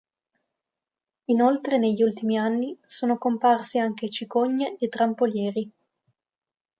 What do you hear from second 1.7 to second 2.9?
negli ultimi anni,